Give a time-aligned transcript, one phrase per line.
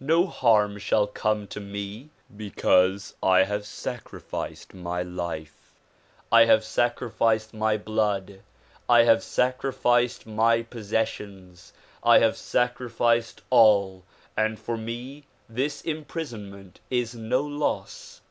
[0.00, 5.74] No harm shall come to me because I have sacrificed my life,
[6.32, 8.40] I have sacrificed my blood,
[8.88, 14.04] I have sacrificed my possessions, I have sacri ficed all
[14.38, 18.22] and for me this imprisonment is no loss."